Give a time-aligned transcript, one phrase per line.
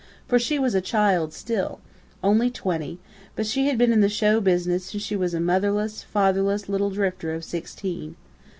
[0.27, 1.79] For she was a child still
[2.23, 2.97] only twenty,
[3.35, 6.89] but she had been in the 'show business' since she was a motherless, fatherless little
[6.89, 8.15] drifter of sixteen....